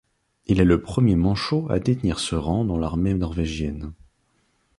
[0.47, 3.93] Il est le premier manchot à détenir ce rang dans l'armée norvégienne.